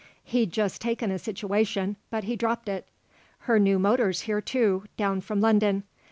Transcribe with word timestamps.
He'd 0.23 0.51
just 0.51 0.81
taken 0.81 1.11
a 1.11 1.19
situation, 1.19 1.95
but 2.09 2.23
he 2.23 2.35
dropped 2.35 2.67
it. 2.67 2.87
Her 3.41 3.59
new 3.59 3.77
motor's 3.77 4.21
here, 4.21 4.41
too, 4.41 4.85
down 4.97 5.21
from 5.21 5.41
London. 5.41 5.83